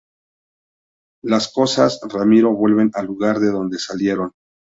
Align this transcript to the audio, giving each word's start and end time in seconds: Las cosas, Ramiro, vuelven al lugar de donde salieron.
Las 1.23 1.53
cosas, 1.53 1.99
Ramiro, 2.11 2.55
vuelven 2.55 2.89
al 2.95 3.05
lugar 3.05 3.37
de 3.39 3.51
donde 3.51 3.77
salieron. 3.77 4.31